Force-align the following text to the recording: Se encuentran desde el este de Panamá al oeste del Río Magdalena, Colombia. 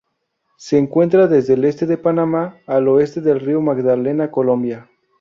Se 0.57 0.79
encuentran 0.79 1.29
desde 1.29 1.53
el 1.53 1.63
este 1.63 1.85
de 1.85 1.95
Panamá 1.95 2.57
al 2.65 2.87
oeste 2.87 3.21
del 3.21 3.39
Río 3.39 3.61
Magdalena, 3.61 4.31
Colombia. 4.31 4.89